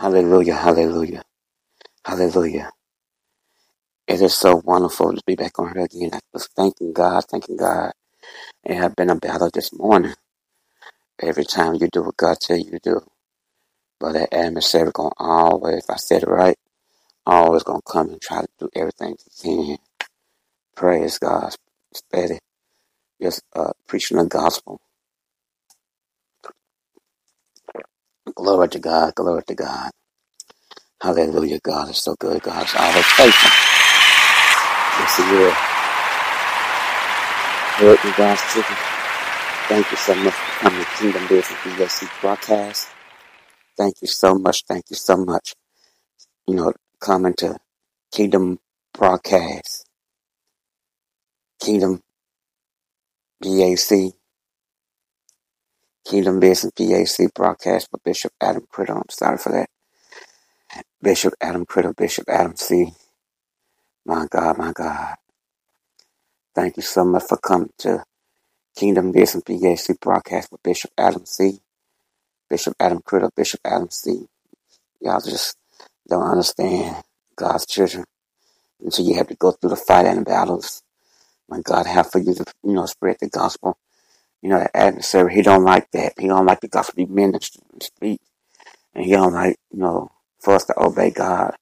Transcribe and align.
Hallelujah, 0.00 0.56
hallelujah, 0.56 1.24
hallelujah. 2.04 2.72
It 4.08 4.22
is 4.22 4.34
so 4.34 4.62
wonderful 4.64 5.14
to 5.14 5.22
be 5.26 5.36
back 5.36 5.58
on 5.58 5.74
here 5.74 5.84
again. 5.84 6.10
I 6.14 6.20
was 6.32 6.48
thanking 6.56 6.92
God, 6.92 7.24
thanking 7.30 7.56
God. 7.56 7.92
It 8.64 8.76
had 8.76 8.96
been 8.96 9.10
a 9.10 9.16
battle 9.16 9.50
this 9.54 9.72
morning. 9.72 10.14
Every 11.20 11.44
time 11.44 11.74
you 11.76 11.88
do 11.92 12.02
what 12.04 12.16
God 12.18 12.38
tell 12.40 12.58
you 12.58 12.70
to 12.72 12.80
do. 12.82 13.00
But 14.00 14.14
that 14.14 14.34
adversary 14.34 14.90
gonna 14.94 15.10
always, 15.18 15.84
if 15.84 15.90
I 15.90 15.96
said 15.96 16.24
it 16.24 16.28
right, 16.28 16.56
always 17.26 17.64
gonna 17.64 17.80
come 17.86 18.10
and 18.10 18.22
try 18.22 18.42
to 18.42 18.48
do 18.58 18.70
everything 18.76 19.16
he 19.42 19.66
can. 19.68 19.78
Praise 20.76 21.18
God. 21.18 21.54
Steady. 21.94 22.38
Just 23.22 23.42
uh, 23.56 23.72
preaching 23.88 24.18
the 24.18 24.26
gospel. 24.26 24.80
Glory 28.34 28.68
to 28.70 28.80
God, 28.80 29.14
glory 29.14 29.42
to 29.48 29.54
God. 29.56 29.90
Hallelujah. 31.02 31.60
God 31.62 31.90
is 31.90 31.98
so 31.98 32.16
good. 32.18 32.42
God 32.42 32.64
is 32.66 32.74
always 32.76 33.06
faithful. 33.06 33.50
Yes, 34.82 35.16
he 35.18 35.24
is. 35.24 35.54
Lord, 37.82 37.98
you 38.04 38.14
God's 38.16 38.42
children. 38.52 38.78
Thank 39.68 39.90
you 39.92 39.96
so 39.98 40.14
much 40.16 40.34
for 40.34 40.60
coming 40.70 40.84
to 40.84 40.90
Kingdom 40.98 41.28
Business 41.28 41.58
BSC 41.64 42.22
broadcast. 42.22 42.88
Thank 43.78 43.96
you 44.02 44.08
so 44.08 44.34
much. 44.36 44.64
Thank 44.68 44.86
you 44.90 44.96
so 44.96 45.16
much. 45.16 45.54
You 46.48 46.56
know, 46.56 46.72
coming 47.00 47.34
to 47.38 47.58
Kingdom 48.12 48.60
broadcast, 48.94 49.86
Kingdom 51.60 52.02
BAC, 53.42 54.14
Kingdom 56.06 56.40
Business 56.40 56.72
BAC 56.76 57.34
broadcast 57.34 57.90
by 57.92 57.98
Bishop 58.04 58.32
Adam 58.42 58.66
Criddle. 58.72 58.96
I'm 58.96 59.10
sorry 59.10 59.38
for 59.38 59.52
that. 59.52 59.70
Bishop 61.02 61.34
Adam 61.40 61.66
Criddle, 61.66 61.96
Bishop 61.96 62.26
Adam 62.28 62.56
C. 62.56 62.92
My 64.06 64.26
God, 64.30 64.58
my 64.58 64.72
God. 64.72 65.16
Thank 66.54 66.76
you 66.78 66.82
so 66.84 67.04
much 67.04 67.24
for 67.28 67.38
coming 67.38 67.70
to 67.80 68.04
Kingdom 68.76 69.12
Business 69.12 69.44
BAC 69.46 70.00
broadcast 70.00 70.52
with 70.52 70.62
Bishop 70.62 70.92
Adam 70.98 71.26
C. 71.26 71.60
Bishop 72.50 72.74
Adam 72.80 73.00
Criddle, 73.02 73.30
Bishop 73.36 73.60
Adam 73.64 73.90
C. 73.90 74.26
Y'all 75.00 75.20
just 75.20 75.56
don't 76.08 76.24
understand 76.30 76.96
God's 77.36 77.66
children 77.66 78.04
until 78.80 79.04
so 79.04 79.10
you 79.10 79.16
have 79.16 79.28
to 79.28 79.36
go 79.36 79.52
through 79.52 79.70
the 79.70 79.76
fight 79.76 80.06
and 80.06 80.24
battles. 80.24 80.82
When 81.48 81.62
God 81.62 81.86
have 81.86 82.10
for 82.10 82.18
you 82.20 82.34
to, 82.34 82.44
you 82.64 82.72
know, 82.74 82.86
spread 82.86 83.16
the 83.20 83.28
gospel. 83.28 83.78
You 84.42 84.50
know, 84.50 84.58
the 84.60 84.76
adversary, 84.76 85.34
he 85.34 85.42
don't 85.42 85.64
like 85.64 85.90
that. 85.92 86.14
He 86.18 86.28
don't 86.28 86.46
like 86.46 86.60
the 86.60 86.68
gospel 86.68 87.04
be 87.04 87.12
ministered 87.12 87.62
and 87.72 87.82
speak. 87.82 88.20
And 88.94 89.04
he 89.04 89.12
don't 89.12 89.34
like, 89.34 89.56
you 89.70 89.78
know, 89.80 90.10
for 90.40 90.54
us 90.54 90.64
to 90.66 90.82
obey 90.82 91.10
God. 91.10 91.54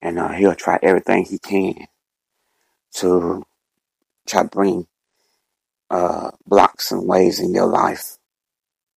And 0.00 0.18
uh, 0.18 0.30
he'll 0.30 0.54
try 0.54 0.78
everything 0.82 1.24
he 1.24 1.38
can 1.38 1.86
to 2.94 3.42
try 4.26 4.42
to 4.42 4.48
bring 4.48 4.86
uh, 5.90 6.30
blocks 6.46 6.90
and 6.92 7.06
ways 7.06 7.40
in 7.40 7.54
your 7.54 7.66
life 7.66 8.16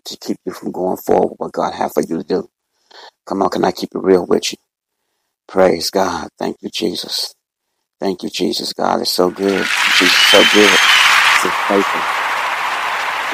to 0.05 0.17
keep 0.17 0.37
you 0.45 0.53
from 0.53 0.71
going 0.71 0.97
forward 0.97 1.35
what 1.37 1.51
God 1.51 1.73
have 1.73 1.93
for 1.93 2.01
you 2.01 2.17
to 2.17 2.23
do. 2.23 2.49
Come 3.25 3.41
on, 3.41 3.49
can 3.49 3.65
I 3.65 3.71
keep 3.71 3.89
it 3.95 3.99
real 3.99 4.25
with 4.25 4.51
you? 4.51 4.57
Praise 5.47 5.89
God. 5.89 6.29
Thank 6.37 6.57
you, 6.61 6.69
Jesus. 6.69 7.33
Thank 7.99 8.23
you, 8.23 8.29
Jesus. 8.29 8.73
God 8.73 9.01
is 9.01 9.09
so 9.09 9.29
good. 9.29 9.65
Jesus 9.97 10.01
is 10.01 10.31
so 10.31 10.43
good. 10.53 10.79
So 11.41 11.49
faithful. 11.67 12.24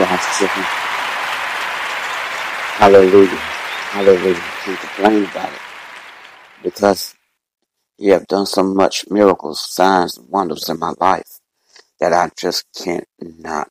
Children. 0.07 0.65
Hallelujah. 2.65 3.27
Hallelujah. 3.29 4.41
Can't 4.63 4.79
complain 4.79 5.25
about 5.25 5.53
it. 5.53 5.59
Because 6.63 7.15
you 7.97 8.13
have 8.13 8.27
done 8.27 8.45
so 8.47 8.63
much 8.63 9.05
miracles, 9.09 9.59
signs, 9.61 10.19
wonders 10.19 10.69
in 10.69 10.79
my 10.79 10.93
life 10.99 11.39
that 11.99 12.13
I 12.13 12.29
just 12.37 12.65
can't 12.75 13.05
not 13.19 13.69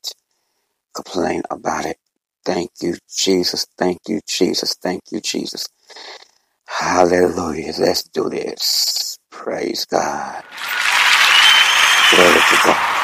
complain 0.95 1.43
about 1.51 1.85
it. 1.85 1.97
Thank 2.45 2.71
you, 2.81 2.95
Jesus. 3.13 3.67
Thank 3.77 3.99
you, 4.07 4.21
Jesus. 4.27 4.75
Thank 4.75 5.03
you, 5.11 5.21
Jesus. 5.21 5.67
Hallelujah. 6.67 7.73
Let's 7.79 8.03
do 8.03 8.29
this. 8.29 9.19
Praise 9.31 9.85
God. 9.85 10.43
Glory 12.11 12.33
to 12.33 12.57
God. 12.65 13.00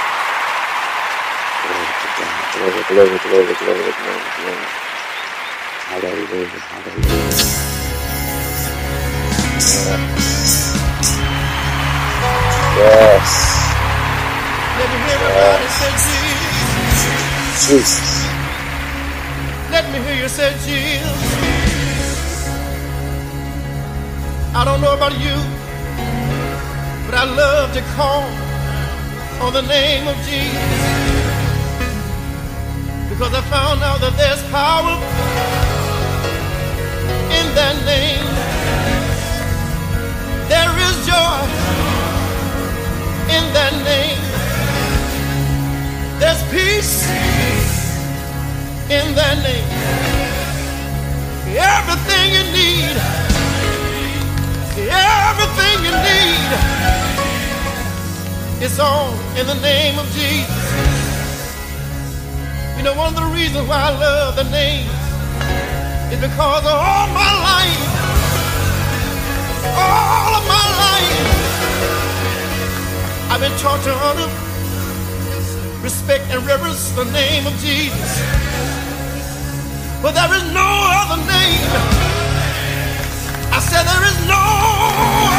Glory. 2.58 2.84
Glory, 2.90 3.20
glory, 3.20 3.56
glory, 3.56 3.94
glory, 3.96 4.32
glory. 4.38 4.68
Hallelujah. 5.88 6.62
Hallelujah. 6.72 7.60
Yes. 12.78 13.32
Let 14.64 14.90
me 14.92 14.98
hear 15.06 15.20
everybody 15.28 15.68
say 15.80 15.92
Jesus. 16.06 17.68
Jesus. 17.68 18.28
Let 19.72 19.86
me 19.92 20.00
hear 20.06 20.24
you 20.24 20.30
say 20.30 20.54
Jesus. 20.66 21.40
I 24.56 24.66
don't 24.66 24.82
know 24.82 24.94
about 24.96 25.14
you, 25.20 25.38
but 27.06 27.16
I 27.16 27.26
love 27.26 27.74
to 27.74 27.82
call 27.96 28.24
on 29.46 29.54
the 29.54 29.64
name 29.64 30.08
of 30.08 30.18
Jesus. 30.26 31.07
Because 33.10 33.34
I 33.34 33.42
found 33.50 33.82
out 33.82 34.00
that 34.02 34.16
there's 34.18 34.44
power 34.52 34.94
in 37.40 37.48
that 37.56 37.76
name. 37.86 38.28
There 40.52 40.74
is 40.88 40.96
joy 41.08 41.40
in 43.36 43.44
that 43.58 43.74
name. 43.84 44.22
There's 46.20 46.42
peace 46.52 47.08
in 48.90 49.16
that 49.16 49.38
name. 49.44 49.68
Everything 51.58 52.28
you 52.38 52.44
need, 52.54 52.96
everything 54.90 55.78
you 55.86 55.94
need, 56.12 56.50
is 58.64 58.80
all 58.80 59.14
in 59.40 59.46
the 59.48 59.60
name 59.62 59.98
of 59.98 60.06
Jesus. 60.12 60.97
Know, 62.88 62.96
one 62.96 63.10
of 63.10 63.16
the 63.20 63.26
reasons 63.36 63.68
why 63.68 63.76
I 63.76 63.90
love 64.00 64.38
the 64.38 64.46
name 64.46 64.88
is 66.08 66.20
because 66.24 66.64
of 66.64 66.72
all 66.72 67.08
my 67.12 67.32
life, 67.44 67.84
all 69.76 70.32
of 70.40 70.44
my 70.48 70.68
life, 70.80 71.20
I've 73.30 73.42
been 73.42 73.52
taught 73.60 73.84
to 73.84 73.92
honor, 73.92 74.32
respect, 75.84 76.32
and 76.32 76.46
reverence 76.48 76.92
the 76.92 77.04
name 77.12 77.46
of 77.46 77.54
Jesus. 77.60 78.22
But 80.02 80.14
there 80.16 80.34
is 80.40 80.48
no 80.54 80.70
other 81.04 81.20
name. 81.28 81.68
I 83.52 83.60
said 83.60 83.84
there 83.84 84.06
is 84.08 84.18
no 84.32 85.37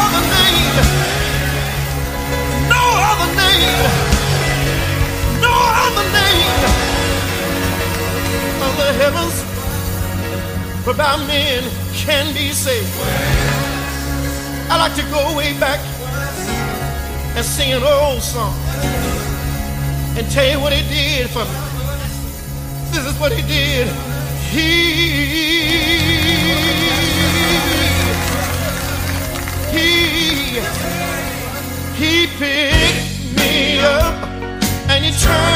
whereby 10.88 11.18
men 11.26 11.62
can 11.92 12.32
be 12.32 12.50
saved. 12.50 12.88
I 14.70 14.78
like 14.78 14.94
to 14.94 15.02
go 15.10 15.36
way 15.36 15.52
back 15.60 15.80
and 17.36 17.44
sing 17.44 17.74
an 17.74 17.82
old 17.82 18.22
song 18.22 18.54
and 20.16 20.26
tell 20.30 20.50
you 20.50 20.58
what 20.58 20.72
he 20.72 20.80
did 20.88 21.28
for 21.28 21.44
me. 21.44 21.50
This 22.90 23.04
is 23.04 23.20
what 23.20 23.32
he 23.32 23.42
did. 23.42 23.86
He, 24.48 24.64
he, 29.76 30.58
he 32.00 32.26
picked 32.38 33.36
me 33.36 33.78
up 33.80 34.14
and 34.88 35.04
he 35.04 35.10
turned 35.22 35.47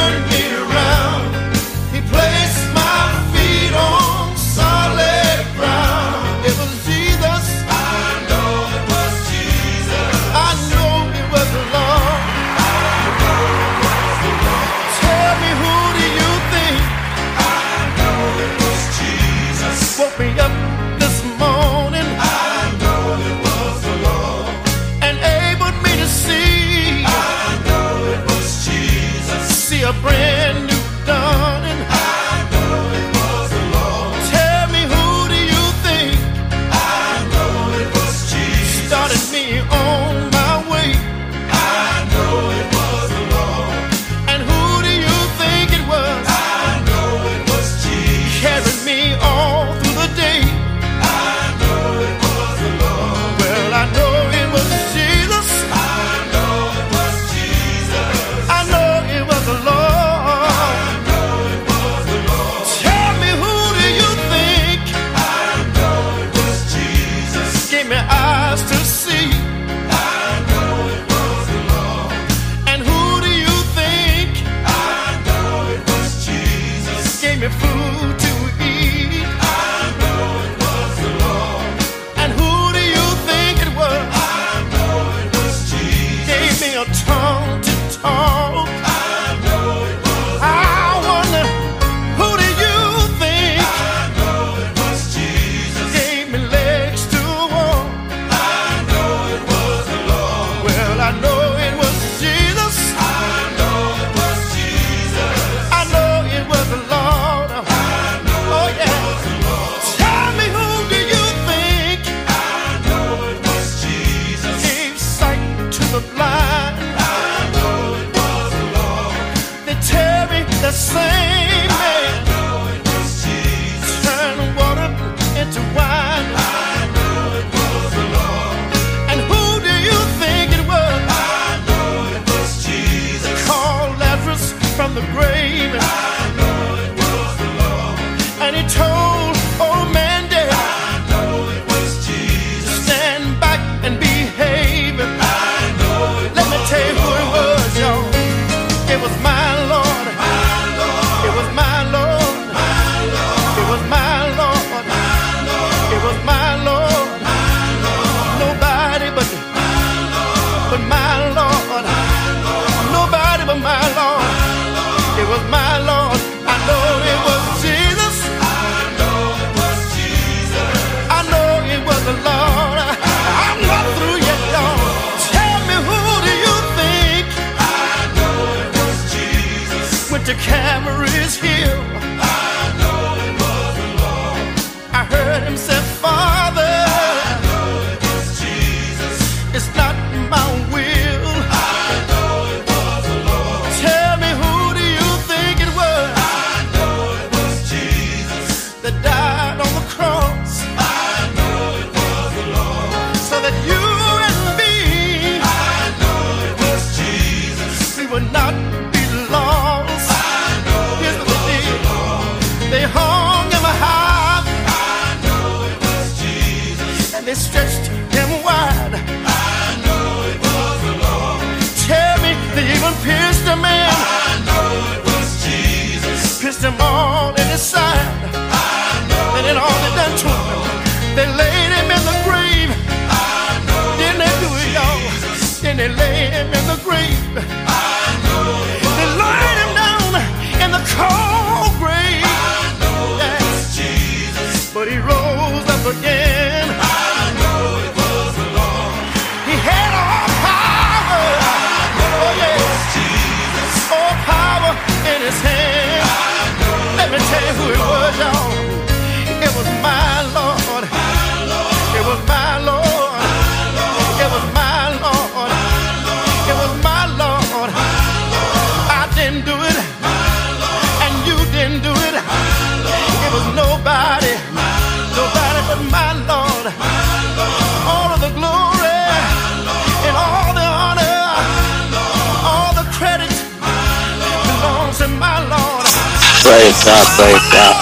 Praise 286.42 286.84
God, 286.84 287.06
praise 287.16 287.46
God. 287.52 287.76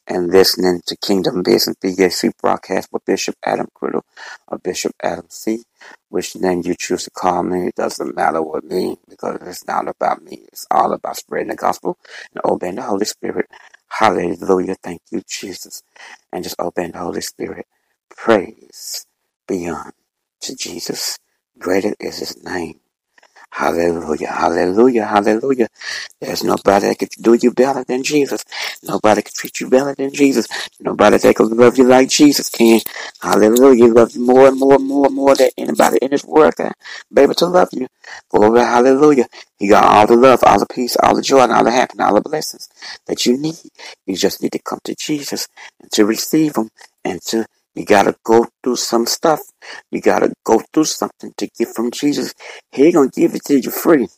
and 0.08 0.30
listening 0.30 0.80
to 0.86 0.96
Kingdom 0.96 1.42
Business 1.42 1.76
BAC 1.82 2.36
broadcast 2.40 2.88
with 2.92 3.04
Bishop 3.04 3.36
Adam 3.44 3.68
Criddle 3.76 4.02
or 4.48 4.58
Bishop 4.58 4.92
Adam 5.02 5.26
C. 5.28 5.64
Which 6.08 6.36
name 6.36 6.62
you 6.64 6.74
choose 6.78 7.04
to 7.04 7.10
call 7.10 7.42
me, 7.44 7.68
it 7.68 7.76
doesn't 7.76 8.16
matter 8.16 8.42
with 8.42 8.64
me 8.64 8.98
because 9.08 9.38
it's 9.42 9.66
not 9.66 9.88
about 9.88 10.22
me. 10.24 10.44
It's 10.52 10.66
all 10.70 10.92
about 10.94 11.18
spreading 11.18 11.48
the 11.48 11.56
gospel 11.56 11.98
and 12.34 12.42
obeying 12.44 12.76
the 12.76 12.82
Holy 12.82 13.06
Spirit. 13.06 13.46
Hallelujah. 13.88 14.76
Thank 14.82 15.02
you, 15.12 15.22
Jesus. 15.28 15.82
And 16.32 16.44
just 16.44 16.58
obeying 16.60 16.92
the 16.92 16.98
Holy 17.00 17.20
Spirit. 17.22 17.66
Praise 18.10 19.06
beyond 19.46 19.92
to 20.42 20.56
Jesus. 20.56 21.18
Greater 21.58 21.94
is 22.00 22.18
his 22.18 22.42
name. 22.44 22.80
Hallelujah, 23.50 24.28
hallelujah, 24.28 25.04
hallelujah. 25.06 25.68
There's 26.20 26.44
nobody 26.44 26.88
that 26.88 26.98
could 26.98 27.10
do 27.20 27.34
you 27.34 27.52
better 27.52 27.82
than 27.84 28.02
Jesus. 28.02 28.44
Nobody 28.82 29.22
can 29.22 29.32
treat 29.34 29.60
you 29.60 29.68
better 29.68 29.94
than 29.94 30.12
Jesus. 30.12 30.46
Nobody 30.80 31.16
that 31.18 31.34
can 31.34 31.48
love 31.56 31.78
you 31.78 31.84
like 31.84 32.08
Jesus 32.08 32.50
can. 32.50 32.80
Hallelujah. 33.22 33.86
He 33.86 33.90
loves 33.90 34.16
you 34.16 34.24
more 34.24 34.48
and 34.48 34.58
more 34.58 34.74
and 34.74 34.86
more 34.86 35.06
and 35.06 35.14
more 35.14 35.34
than 35.34 35.50
anybody 35.56 35.98
in 36.02 36.10
this 36.10 36.24
world 36.24 36.56
can 36.56 36.72
be 37.12 37.22
able 37.22 37.34
to 37.34 37.46
love 37.46 37.68
you. 37.72 37.88
Glory, 38.28 38.60
hallelujah. 38.60 39.26
He 39.58 39.68
got 39.68 39.84
all 39.84 40.06
the 40.06 40.16
love, 40.16 40.40
all 40.44 40.58
the 40.58 40.66
peace, 40.66 40.96
all 40.96 41.16
the 41.16 41.22
joy, 41.22 41.40
and 41.40 41.52
all 41.52 41.64
the 41.64 41.70
happiness, 41.72 42.06
all 42.06 42.14
the 42.14 42.20
blessings 42.28 42.68
that 43.06 43.24
you 43.26 43.38
need. 43.38 43.56
You 44.06 44.16
just 44.16 44.42
need 44.42 44.52
to 44.52 44.58
come 44.60 44.80
to 44.84 44.94
Jesus 44.94 45.48
and 45.80 45.90
to 45.92 46.04
receive 46.04 46.54
them 46.54 46.70
and 47.04 47.20
to 47.22 47.46
you 47.78 47.86
gotta 47.86 48.16
go 48.24 48.46
through 48.62 48.76
some 48.76 49.06
stuff. 49.06 49.40
You 49.90 50.00
gotta 50.00 50.32
go 50.44 50.62
through 50.72 50.84
something 50.84 51.32
to 51.38 51.48
get 51.58 51.68
from 51.68 51.90
Jesus. 51.90 52.34
He 52.72 52.92
gonna 52.92 53.10
give 53.10 53.34
it 53.34 53.44
to 53.46 53.58
you 53.60 53.70
free. 53.70 54.08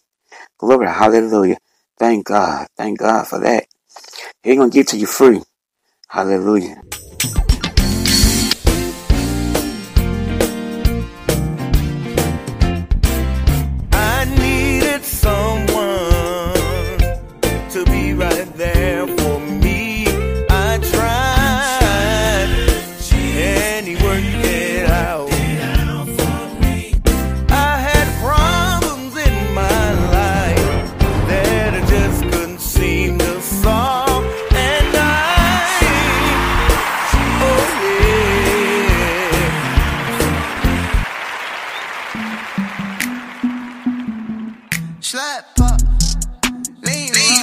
Glory, 0.59 0.89
hallelujah. 0.89 1.59
Thank 1.99 2.27
God. 2.27 2.67
Thank 2.77 3.01
God 3.01 3.27
for 3.27 3.41
that. 3.41 3.67
He 4.43 4.57
gonna 4.57 4.71
give 4.71 4.83
it 4.83 4.89
to 4.89 4.99
you 4.99 5.07
free. 5.07 5.43
Hallelujah. 6.09 6.83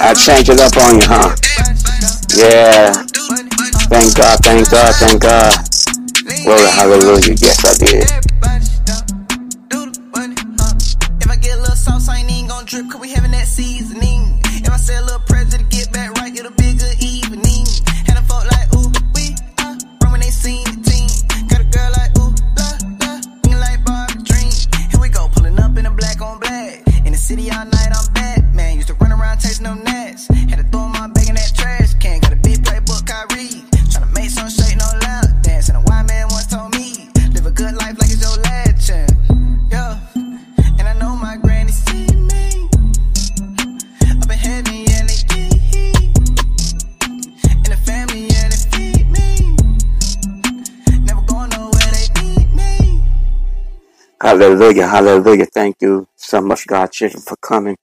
I 0.00 0.14
change 0.14 0.48
it 0.48 0.58
up 0.58 0.74
on 0.78 0.96
you, 0.96 1.04
huh? 1.04 1.36
Yeah. 2.34 2.92
Thank 3.92 4.16
God, 4.16 4.38
thank 4.40 4.70
God, 4.70 4.94
thank 4.94 5.20
God. 5.20 5.52
Glory, 6.44 6.70
hallelujah. 6.70 7.34
Yes, 7.34 7.64
I 7.66 7.74
did. 7.84 8.17
Hallelujah, 54.58 54.88
hallelujah. 54.88 55.46
Thank 55.46 55.76
you 55.82 56.08
so 56.16 56.40
much, 56.40 56.66
God 56.66 56.90
children, 56.90 57.22
for 57.22 57.36
coming 57.36 57.76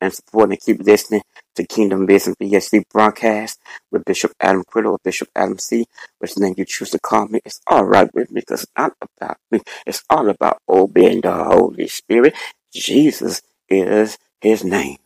and 0.00 0.14
supporting 0.14 0.52
and 0.52 0.60
keep 0.62 0.82
listening 0.82 1.20
to 1.56 1.66
Kingdom 1.66 2.06
Business 2.06 2.36
BSC 2.40 2.84
broadcast 2.90 3.60
with 3.90 4.06
Bishop 4.06 4.32
Adam 4.40 4.64
Criddle 4.64 4.92
or 4.92 4.98
Bishop 5.04 5.28
Adam 5.36 5.58
C. 5.58 5.84
Which 6.20 6.38
name 6.38 6.54
you 6.56 6.64
choose 6.64 6.88
to 6.92 6.98
call 6.98 7.28
me. 7.28 7.40
It's 7.44 7.60
all 7.66 7.84
right 7.84 8.08
with 8.14 8.30
me 8.30 8.40
because 8.40 8.62
it's 8.62 8.72
not 8.78 8.94
about 9.02 9.36
me. 9.50 9.60
It's 9.86 10.04
all 10.08 10.30
about 10.30 10.56
obeying 10.66 11.20
the 11.20 11.34
Holy 11.34 11.86
Spirit. 11.86 12.34
Jesus 12.72 13.42
is 13.68 14.16
his 14.40 14.64
name. 14.64 15.00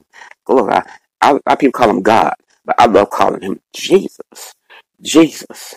Glory. 0.45 0.75
I, 1.21 1.40
I 1.45 1.56
people 1.56 1.73
call 1.73 1.90
him 1.90 2.02
God, 2.02 2.35
but 2.64 2.76
I 2.78 2.87
love 2.87 3.11
calling 3.11 3.42
him 3.42 3.61
Jesus. 3.73 4.54
Jesus. 5.02 5.75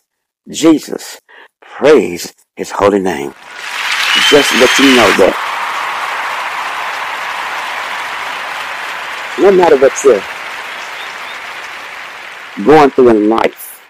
Jesus. 0.48 1.20
Praise 1.60 2.36
his 2.56 2.70
holy 2.70 3.00
name. 3.00 3.34
Just 4.16 4.52
let 4.60 4.80
you 4.80 4.86
know 4.96 5.10
that 5.18 5.36
no 9.40 9.52
matter 9.52 9.78
what 9.78 9.94
you're 10.04 10.24
going 12.66 12.90
through 12.92 13.10
in 13.10 13.30
life, 13.30 13.82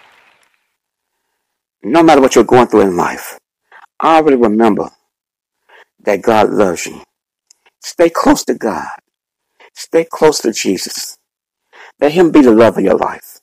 no 1.82 2.02
matter 2.02 2.20
what 2.20 2.34
you're 2.34 2.44
going 2.44 2.66
through 2.68 2.82
in 2.82 2.96
life, 2.96 3.38
always 4.00 4.36
remember 4.36 4.90
that 6.04 6.22
God 6.22 6.50
loves 6.50 6.86
you. 6.86 7.02
Stay 7.82 8.10
close 8.10 8.44
to 8.44 8.54
God. 8.54 8.88
Stay 9.74 10.04
close 10.04 10.40
to 10.40 10.52
Jesus. 10.52 11.18
Let 12.00 12.12
Him 12.12 12.30
be 12.30 12.42
the 12.42 12.52
love 12.52 12.78
of 12.78 12.84
your 12.84 12.96
life. 12.98 13.40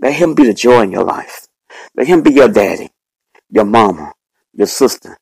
Let 0.00 0.14
Him 0.14 0.34
be 0.34 0.44
the 0.44 0.54
joy 0.54 0.82
in 0.82 0.92
your 0.92 1.04
life. 1.04 1.46
Let 1.96 2.06
Him 2.08 2.22
be 2.22 2.32
your 2.32 2.48
daddy, 2.48 2.90
your 3.50 3.64
mama, 3.66 4.12
your 4.54 4.66
sister, 4.68 5.18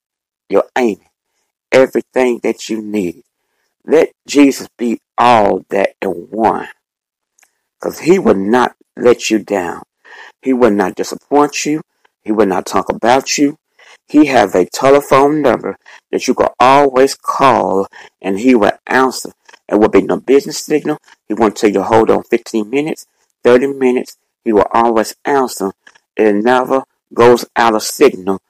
your 0.49 0.65
auntie, 0.75 1.09
everything 1.73 2.41
that 2.43 2.69
you 2.69 2.83
need. 2.83 3.23
Let 3.85 4.13
Jesus 4.27 4.69
be 4.77 5.01
all 5.17 5.65
that 5.71 5.95
in 6.03 6.11
one. 6.31 6.69
Because 7.79 8.01
he 8.01 8.19
will 8.19 8.35
not 8.35 8.75
let 8.97 9.31
you 9.31 9.39
down. 9.39 9.83
He 10.43 10.53
will 10.53 10.71
not 10.71 10.95
disappoint 10.95 11.65
you. 11.65 11.83
He 12.25 12.33
will 12.33 12.47
not 12.47 12.67
talk 12.67 12.89
about 12.89 13.39
you. 13.39 13.59
He 14.09 14.27
have 14.27 14.55
a 14.55 14.67
telephone 14.67 15.43
number 15.43 15.79
that 16.11 16.27
you 16.27 16.35
can 16.35 16.49
always 16.61 17.15
call 17.15 17.87
and 18.23 18.39
he 18.39 18.55
will 18.55 18.73
answer. 18.87 19.33
It 19.69 19.77
will 19.77 19.89
be 19.89 20.03
no 20.03 20.19
business 20.21 20.59
signal. 20.59 20.99
He 21.27 21.35
won't 21.35 21.57
tell 21.57 21.71
you 21.71 21.83
hold 21.83 22.11
on 22.11 22.23
15 22.25 22.71
minutes, 22.71 23.07
30 23.43 23.75
minutes. 23.75 24.17
He 24.45 24.53
will 24.53 24.67
always 24.73 25.15
answer. 25.25 25.73
It 26.17 26.33
never 26.37 26.85
goes 27.13 27.45
out 27.57 27.75
of 27.75 27.83
signal. 27.83 28.41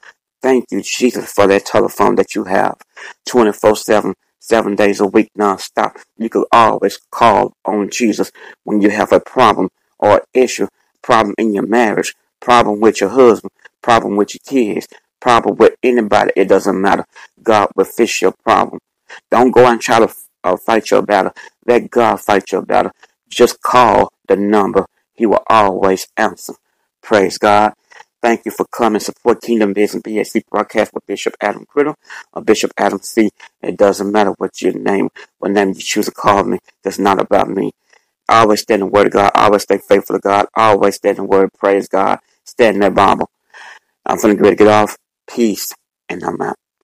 Thank 0.47 0.67
you, 0.71 0.81
Jesus, 0.81 1.33
for 1.33 1.49
that 1.49 1.67
telephone 1.67 2.15
that 2.15 2.37
you 2.37 2.45
have 2.45 2.77
24 3.27 3.75
7, 3.75 4.15
seven 4.39 4.77
days 4.77 5.01
a 5.01 5.07
week, 5.09 5.29
nonstop. 5.37 5.97
You 6.19 6.29
can 6.29 6.45
always 6.53 7.01
call 7.11 7.55
on 7.65 7.91
Jesus 7.91 8.31
when 8.63 8.81
you 8.81 8.91
have 8.91 9.11
a 9.11 9.19
problem 9.19 9.71
or 9.99 10.23
issue, 10.33 10.69
problem 11.03 11.35
in 11.37 11.53
your 11.53 11.67
marriage, 11.67 12.15
problem 12.41 12.79
with 12.79 13.01
your 13.01 13.11
husband, 13.11 13.51
problem 13.83 14.15
with 14.15 14.37
your 14.37 14.41
kids, 14.47 14.87
problem 15.21 15.57
with 15.57 15.75
anybody. 15.83 16.31
It 16.37 16.49
doesn't 16.49 16.81
matter. 16.81 17.07
God 17.43 17.71
will 17.75 17.85
fix 17.85 18.23
your 18.23 18.35
problem. 18.45 18.79
Don't 19.33 19.51
go 19.51 19.67
and 19.67 19.81
try 19.81 19.99
to 19.99 20.15
uh, 20.45 20.57
fight 20.59 20.93
your 20.93 21.03
battle. 21.03 21.33
Let 21.67 21.91
God 21.91 22.21
fight 22.21 22.53
your 22.53 22.63
battle. 22.63 22.93
Just 23.29 23.61
call 23.63 24.13
the 24.29 24.37
number. 24.37 24.87
He 25.13 25.27
will 25.27 25.43
always 25.51 26.07
answer. 26.17 26.55
Praise 27.03 27.37
God. 27.37 27.73
Thank 28.27 28.45
you 28.45 28.51
for 28.51 28.67
coming. 28.67 28.99
Support 28.99 29.41
Kingdom 29.41 29.73
Business 29.73 30.03
BSC 30.03 30.43
broadcast 30.51 30.93
with 30.93 31.07
Bishop 31.07 31.37
Adam 31.41 31.65
Criddle 31.65 31.95
or 32.33 32.43
Bishop 32.43 32.73
Adam 32.77 32.99
C. 32.99 33.31
It 33.63 33.77
doesn't 33.77 34.11
matter 34.11 34.33
what 34.39 34.61
your 34.61 34.73
name, 34.73 35.11
what 35.39 35.53
name 35.53 35.69
you 35.69 35.75
choose 35.77 36.07
to 36.07 36.11
call 36.11 36.43
me. 36.43 36.59
That's 36.83 36.99
not 36.99 37.21
about 37.21 37.49
me. 37.49 37.71
I 38.29 38.41
always 38.41 38.63
stand 38.63 38.83
in 38.83 38.89
the 38.89 38.93
word 38.93 39.07
of 39.07 39.13
God. 39.13 39.31
I 39.37 39.45
always 39.45 39.63
stay 39.63 39.79
faithful 39.79 40.17
to 40.17 40.21
God. 40.21 40.47
I 40.57 40.71
always 40.71 40.97
stand 40.97 41.19
in 41.19 41.25
the 41.27 41.31
word. 41.31 41.51
Praise 41.57 41.87
God. 41.87 42.19
Stand 42.45 42.75
in 42.75 42.81
that 42.81 42.97
Bible. 42.97 43.31
I'm 44.05 44.19
going 44.19 44.37
to 44.37 44.57
get 44.57 44.67
off. 44.67 44.97
Peace. 45.31 45.73
And 46.09 46.25
I'm 46.25 46.43
out. 46.43 46.57